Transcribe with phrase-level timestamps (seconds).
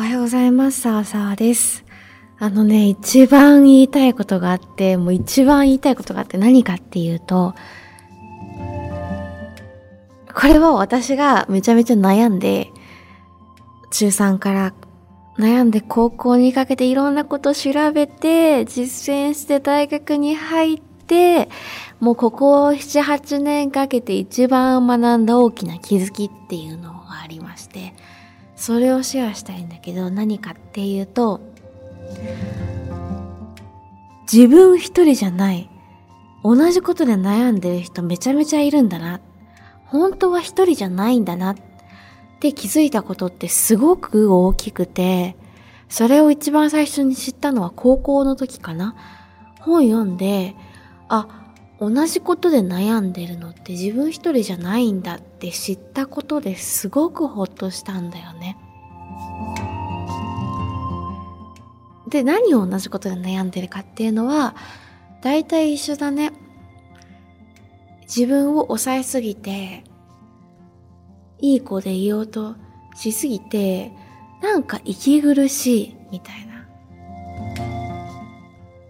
[0.00, 0.80] おはようございます。
[0.80, 1.84] さわさわです。
[2.38, 7.54] あのね、一番言いたいことがあって、もう一番言いたいことがあって何かっていうと、
[10.34, 12.68] これは私がめちゃめちゃ悩んで、
[13.90, 14.72] 中3から
[15.36, 21.50] 悩んで高校にかけていろんなこと調べて、実践して大学に入って、
[22.00, 27.92] もうここ7、8年かけて一番学んだ大きな気づきっていうのがありまして、
[28.60, 31.40] それをシェアしたいんだけど、何かっていうと、
[34.30, 35.70] 自分一人じゃない。
[36.44, 39.20] 同じことで悩んでる人めちゃめちゃいるんだな。
[39.86, 41.56] 本当は一人じゃないんだなっ
[42.38, 45.36] て気づいたことってすごく大きくて、
[45.88, 48.94] それを一番最初に知ったのは高校の時かな。
[49.60, 50.54] 本読んで、
[51.08, 51.39] あ、
[51.80, 58.58] 同じことで悩んでるのって自分一人じゃないんだって知ったことですごくほっとしたんだよね。
[62.10, 64.54] で、何を同じことで悩んでるかっていうのは、
[65.22, 66.32] 大体一緒だね。
[68.02, 69.84] 自分を抑えすぎて、
[71.38, 72.56] いい子でいようと
[72.94, 73.92] しすぎて、
[74.42, 76.68] なんか息苦しいみたいな。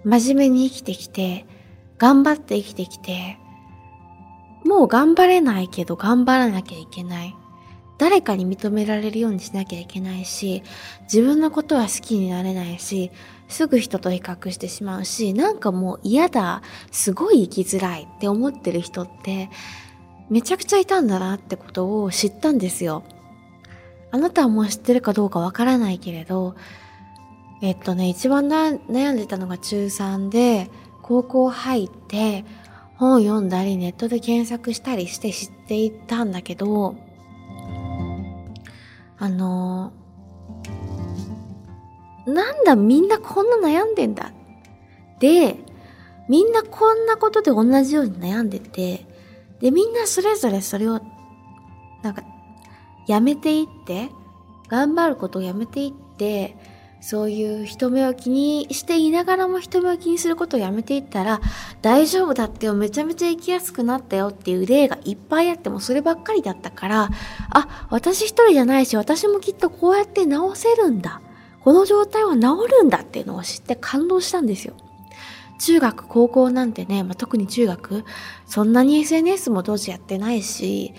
[0.03, 1.47] 真面目に生きてきて、
[2.01, 3.39] 頑張って生きてきて、
[4.65, 7.37] もう頑張れないけど頑張らなきゃいけない。
[7.99, 10.63] 誰かに認められるようにしなきゃいけないし、
[11.03, 13.11] 自分のことは好きになれないし、
[13.49, 19.51] すぐ人と比較してしまうし、なんかもう嫌だ、すごい生きづらいって思ってる人って、
[20.31, 23.03] めちゃくちゃいたんだなってことを知ったんですよ。
[24.11, 26.55] あなたはもう知ってるかどうかわからないけれど、
[27.61, 30.71] えっとね、一番悩んでたのが中3で、
[31.11, 32.45] 高校入って、
[32.95, 36.95] 本読んだりネットで検索したりして知っていったんだけど、
[39.19, 39.93] あの
[42.29, 44.31] なんだみんなこんな悩んでんだ。
[45.19, 45.57] で、
[46.29, 49.05] みんなこんなことで同じように悩んでて、
[49.61, 51.01] で、みんなそれぞれそれを、
[52.05, 52.23] なんか、
[53.09, 54.11] やめていって、
[54.69, 56.57] 頑張ることをやめていって、
[57.01, 61.41] そういう人目を気にしていながらも人目を気にすることをやめていったら
[61.81, 67.11] 大丈夫だってよ、めちゃめちゃ生きやすくなったよっていう例がいっぱいあってもそればっかりだったから、
[67.51, 71.21] あ、私一人じゃないし私もきっとこうやって治せるんだ。
[71.63, 72.41] この状態は治
[72.81, 74.75] るんだっていうのを知って感動したんですよ。
[75.61, 78.05] 中学、高校なんてね、まあ、特に中学、
[78.47, 80.95] そんなに SNS も当時やってないし、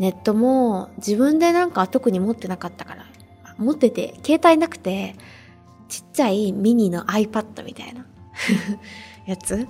[0.00, 3.06] ネットも自分でなんか特に持ってなかったから、
[3.58, 5.14] 持ってて、携帯なくて、
[5.90, 8.06] ちっちゃいミニの iPad みたいな
[9.26, 9.66] やつ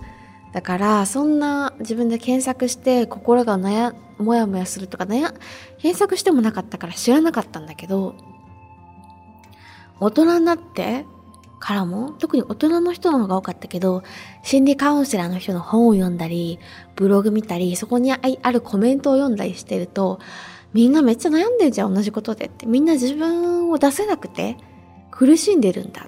[0.53, 5.33] だから、そんな自分で検索して心が悩、もやもやするとか悩、
[5.79, 8.15] 検索してもなかったから知らなかったんだけど、
[10.01, 11.07] 大人になって
[11.61, 14.03] からも、特に大人の人の方が多かったけど、
[14.43, 16.59] 心理カウンセラーの人の本を読んだり、
[16.97, 18.19] ブログ見たり、そこにあ
[18.51, 20.19] るコメントを読んだりしてると、
[20.73, 22.67] みんなめっちゃ悩んでんじゃん、同じことでって。
[22.67, 24.57] みんな自分を出せなくて、
[25.21, 26.07] 苦しんでるんだ。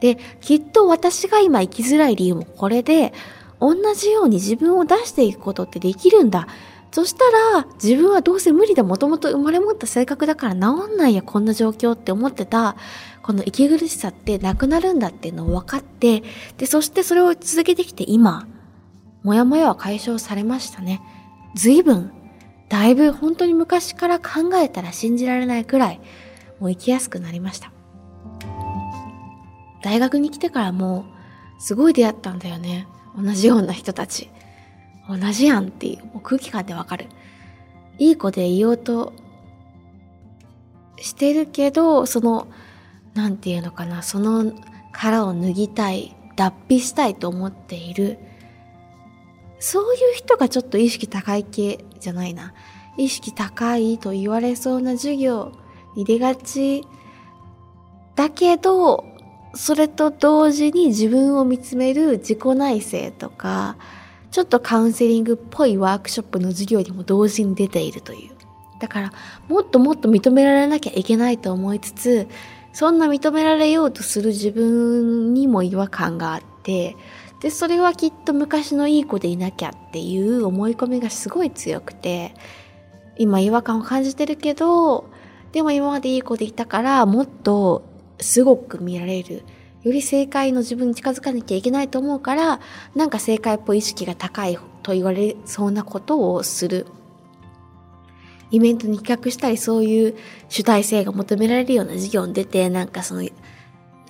[0.00, 3.12] で、きっと私が今生きづらい理由もこれで、
[3.60, 6.48] 同じように自分を出していくことってできるんだ。
[6.90, 7.24] そした
[7.60, 8.82] ら、自分はどうせ無理だ。
[8.82, 12.74] もともと生まれ持った性格だから治んないや、こんな状況って思ってた、
[13.22, 16.24] この息苦しさってなくなるんだっていうのを分かって、
[16.56, 18.48] で、そしてそれを続けてきて今、
[19.22, 21.00] もやもやは解消されましたね。
[21.54, 22.10] 随分、
[22.68, 26.00] だいぶ本当に昔から考えたら信じられないくらい、
[26.58, 27.70] もう生きやすくなりました。
[29.82, 31.04] 大学に来てからも、
[31.58, 32.86] すごい出会ったんだよね。
[33.16, 34.30] 同じような人たち。
[35.08, 37.06] 同じやんっていう、もう空気感でわかる。
[37.98, 39.12] いい子でいようと
[40.98, 42.48] してるけど、その、
[43.14, 44.52] なんていうのかな、その
[44.92, 48.18] 殻を脱ぎたい、脱皮したいと思っている。
[49.58, 52.54] そういう人がちょっと意識高い系じゃないな。
[52.96, 55.52] 意識高いと言われそうな授業
[55.96, 56.84] に出がち
[58.14, 59.04] だけど、
[59.54, 63.76] それと同時に自分を見つめる自己内省とか、
[64.30, 68.30] ちょっとカウンセリングっぽいワークショップの授業にも同時に出ているという。
[68.80, 69.12] だから、
[69.48, 72.28] もっともっと認められなきゃいけないと思いつつ、
[72.72, 76.96] そんな認められようとする自分にも違和感があって、
[77.40, 82.34] で、それはきっと昔のいい子でいなきゃっていう思い込みがすごい強くて、
[83.16, 85.06] 今違和感を感じてるけど、
[85.52, 87.82] でも今までいい子でいたから、もっと
[88.20, 89.44] すごく見られる。
[89.82, 92.60] より正解の自分に近づかなきゃいけないと思うから、
[92.94, 96.86] なんか正解っぽい意識が高いと言われそうなことをする。
[98.50, 100.16] イベントに企画したりそういう
[100.48, 103.22] 主体性が求められるような授業に出て、なんかその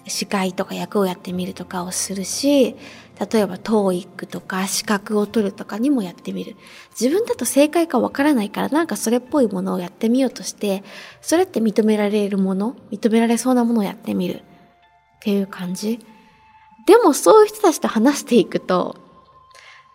[0.07, 2.77] 司会とか役をやってみるとかをするし、
[3.21, 6.57] 例えば TOEIC とか資格を取るとかにもやってみる。
[6.99, 10.85] 自分だと正解かわからないからなんかそれっぽいものをやってみようとして、
[11.21, 14.37] それって認められるもの、認められそうなものをやってみる。
[14.37, 15.99] っていう感じ。
[16.87, 18.97] でもそういう人たちと話していくと、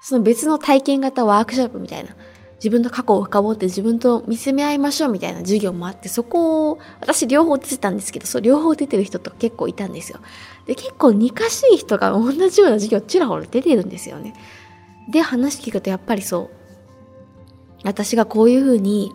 [0.02, 2.16] その別の体験型ワークショップみたいな、
[2.64, 10.20] 自分の過去を深掘って自分と見つめ合いましょうみたいな授業もあって、そこを、私両方出てたんですけど、そう両方出てる人と結構いたんですよ。
[10.66, 14.34] で、結構似かしい人が同じような授業ちらほら出てるんですよね。
[15.12, 16.50] で、話聞くとやっぱりそう。
[17.84, 19.12] 私がこういうふうに、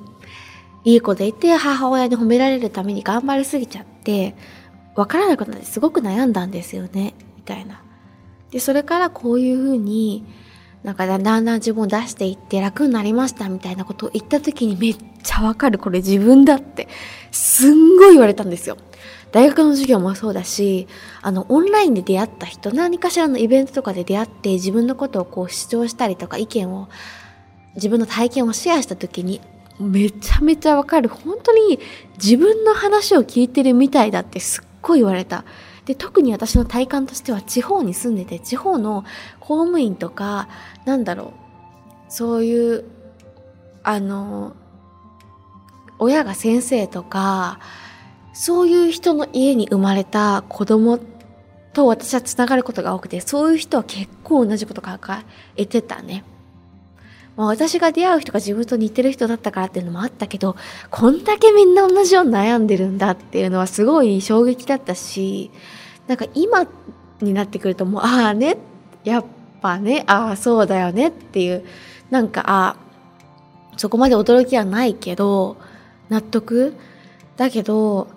[0.84, 4.34] いい子でいて母親に褒められるために頑張りすぎちゃって、
[4.94, 7.14] わからなくなってすごく悩んだんですよね。
[7.38, 7.80] みたいな。
[8.50, 10.26] で、それからこういうふうに、
[10.84, 16.88] なんかだんだん自分を出していって楽になりましたみたいなことを言った時にめっちゃわかるこれ自分だって
[17.32, 18.76] すんごい言われたんですよ。
[19.32, 20.86] 大学の授業もそうだし、
[21.20, 26.88] あの、オンラインで出会った人、何かしらのイベントとかで出会って自分のことをこう主張したりとか意見を、
[27.74, 29.40] 自分の体験をシェアした時に、
[29.78, 31.08] めちゃめちゃわかる。
[31.08, 31.78] 本当に
[32.16, 35.44] 自分の話を聞いてるみたいだってすっごい言われた。
[35.88, 39.06] で、特に私の体感としては地方に住んでて、地方の
[39.40, 40.46] 公務員とか、
[40.84, 41.32] なんだろ
[42.08, 42.84] う、そういう、
[43.82, 44.54] あの、
[45.98, 47.58] 親が先生とか、
[48.34, 50.98] そういう人の家に生まれた子供
[51.72, 55.24] と私は繋がることが多くて、そういう人は結構同じこと抱
[55.56, 56.22] えてたね。
[57.34, 60.54] ま、私が出会う人が自分と似てる人だったからっていうのもあったけど、
[60.90, 65.50] こんだけみんな同じように悩んでるんだっていうのはすごい衝撃だったし、
[66.08, 66.66] なんか今
[67.20, 68.56] になってくるともう、ああね、
[69.04, 69.24] やっ
[69.62, 71.64] ぱね、ああそうだよねっていう、
[72.10, 72.76] なんか、ああ、
[73.76, 75.56] そこまで驚きはないけど、
[76.08, 76.74] 納得？
[77.36, 78.08] だけど、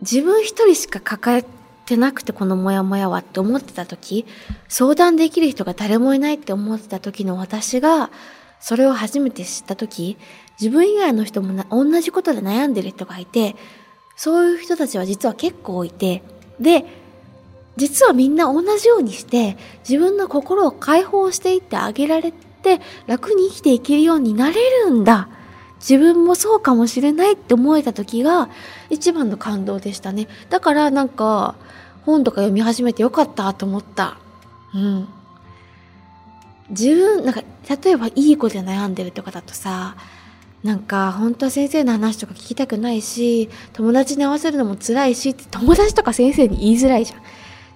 [0.00, 1.44] 自分一人しか抱え
[1.86, 4.26] てなくてこのモヤモヤはって思ってた時、
[4.68, 8.10] 相談できる人が誰もいないって思ってた時の私が、
[8.60, 10.18] それを初めて知った時、
[10.60, 13.56] 自分以外の人も同じことで悩んでる人がいて、
[14.16, 16.22] そういう人たちは実は結構いて、
[16.60, 16.84] で、
[17.76, 19.56] 実はみんな同じようにして
[19.88, 25.28] 自分の心を解放していってあげられて楽に生きていけるようになれるんだ。
[25.80, 28.50] 自分もそうかもしれないって思えた時が
[28.90, 30.28] 一番の感動でしたね。
[30.50, 31.54] だからなんか
[32.04, 34.18] 本とか読み始めてよかったと思った。
[34.74, 35.08] うん。
[36.68, 37.42] 自分、なんか
[37.82, 39.96] 例えばいい子で悩んでるとかだとさ、
[40.62, 47.20] なんか本当は先生の話とか聞きたくないし、友達に合わせるのも辛いしって友達とか先生に言いづらいじゃん。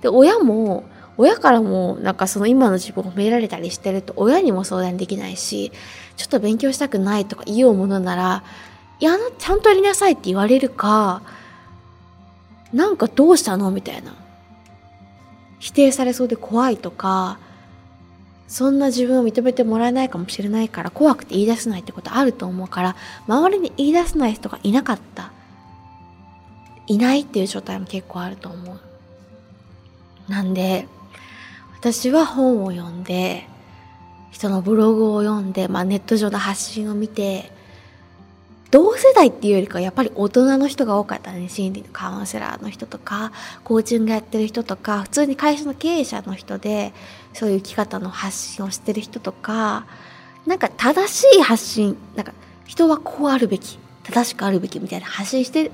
[0.04, 0.84] で、親も、
[1.16, 5.72] 親からもなんかその今の自分を褒められたりしてると親にも相談できないし、
[6.16, 8.44] ちょっと勉強したくないとか言おうものなら、
[9.00, 11.22] いや、ちゃんとやりなさいって言われるか、
[12.72, 13.70] なんかどうしたの？
[13.70, 14.14] みたいな。
[15.60, 17.38] 否定されそうで怖いとか、
[18.48, 22.96] そんな自分を認めてもらえないかもしれないから怖くて言い出せないってことあると思うから、
[23.26, 25.32] 周りに言い出せない人がいなかった。
[26.86, 28.80] いないっていう状態も結構あると思う。
[30.28, 30.88] なんで、
[31.78, 33.46] 私は本を読んで、
[34.30, 37.52] 人のブログを読んで、まあネット上の発信を見て、
[38.70, 41.48] 同世代っていうよりかやっぱり大人の人が多かったね。
[41.48, 43.30] 心理のカウンセラーの人とか、
[43.62, 46.92] コーチングやってる人とか、普通に会社の経営者の人で、
[47.34, 49.86] そういう生き方の発信をしてる人とか、
[50.46, 52.32] なんか正しい発信、なんか
[52.66, 55.70] 人はこうあるべき、正しくあるべきみたいな発信して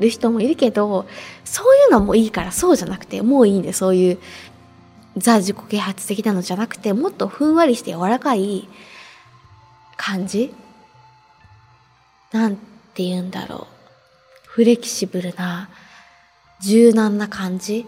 [0.00, 1.06] る人もいるけど、
[1.44, 4.18] そういうのもいいからそうじゃなくて、もういいんで、そういう
[5.16, 8.68] ザ自己啓発的なのじゃなくて、もっとふんわりして柔らかい
[9.96, 10.54] 感じ。
[12.32, 13.66] なんて言うんだろう。
[14.46, 15.68] フレキシブルな、
[16.62, 17.86] 柔軟な感じ。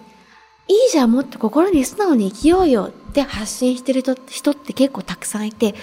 [0.66, 5.74] いいじゃん、もっと心に素直に生きようよって発信してる人って結構たくさんいて、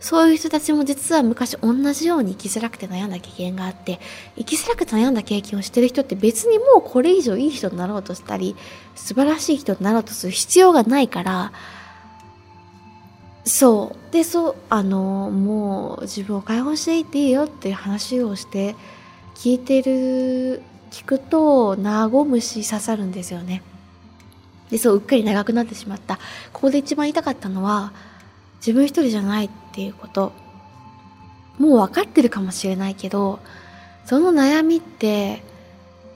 [0.00, 4.00] そういう人たちも実は昔同じように生きづらくて悩んだ経験があって、
[4.36, 8.56] 生きづらくて悩んだ経験をしてる人って別にもうこれ以上いい人になろうとしたり、
[8.94, 11.52] 素晴らしい人になろうとする必要がないから、
[13.48, 14.12] そう。
[14.12, 18.76] で、そう、あの、もう自分を解放していっていいよっていう話をして、
[19.34, 23.62] 聞いてる、聞くと、和むし刺さるんですよね。
[24.70, 26.16] で、そう、うっかり長くなってしまった。
[26.52, 27.92] ここで一番言いたかったのは、
[28.60, 29.48] 自分一人じゃない
[29.78, 30.32] っていうこと。
[31.56, 33.38] もう分かってるかもしれないけど、
[34.06, 35.44] その悩みって、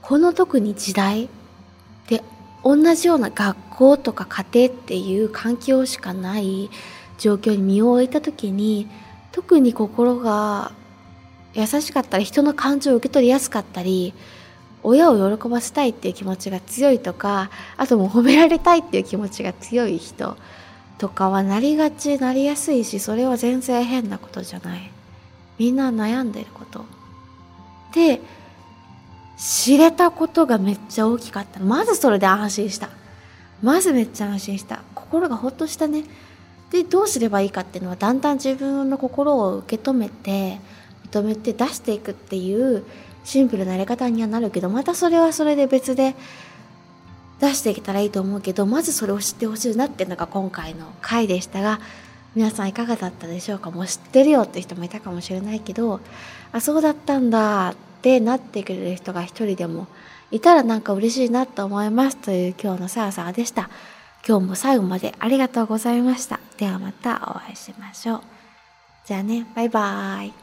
[0.01, 1.29] この特に時代
[2.09, 2.21] で
[2.61, 6.69] 同じような学校とか家庭っていう環境しかない
[7.17, 8.89] 状況に身を置いた時に
[9.31, 10.73] 特に心が
[11.53, 14.13] 優しかったり人の感情を受け取りやすかったり
[14.81, 20.35] 親を喜ばせたいっていう気持ちが強いとかあともう褒められたいっていう気持ちが強い人
[21.03, 24.89] とかはなりがちなりやすいしそれは全然変なことじゃない。
[25.59, 26.85] みんな悩んでること。
[27.93, 28.21] で
[29.37, 31.59] 知れたことがめっちゃ大きかった。
[31.59, 32.87] まずそれで安心した。
[33.61, 34.81] まずめっちゃ安心した。
[34.95, 36.05] 心がほっとしたね。
[36.71, 40.61] でどうすればいいかっていうのはだんだん自分の心を受け止めて
[41.11, 42.85] 認めて出していくっていう
[43.25, 46.15] シンプルなやり方にはなるけどまたそれはそれで別で
[47.43, 51.79] 出していけたらいいと思うけどまずそれを知ってほしいなっていうのが今回の回でしたが
[52.35, 53.69] 皆さんいかがだったでしょうか？
[53.69, 55.99] もう知ってるよって人もいたかもしれないけど
[56.51, 59.87] あそうだったんだってなってくれる人が一人でも
[60.31, 63.69] いたらなんか嬉しいなと思いますという今日のさあさあでした。
[64.25, 66.39] 今日も最後までありがとうございました。
[66.57, 68.21] ではまたお会いしましょう。
[69.05, 70.42] じゃあね、バイバーイ。